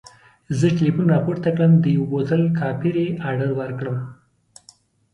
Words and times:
زه 0.59 0.67
ټلیفون 0.77 1.07
راپورته 1.15 1.47
کړم 1.55 1.71
د 1.77 1.85
یوه 1.95 2.07
بوتل 2.11 2.41
کاپري 2.59 3.07
اډر 3.29 3.49
ورکړم. 3.59 3.97